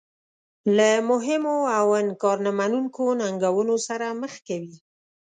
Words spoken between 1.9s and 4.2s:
انکار نه منونکو ننګونو سره